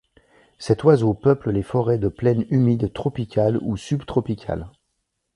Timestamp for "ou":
3.61-3.77